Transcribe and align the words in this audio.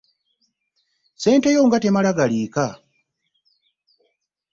ssente 1.15 1.49
yo 1.55 1.61
nga 1.67 1.77
temala 1.83 2.11
galiika. 2.19 2.65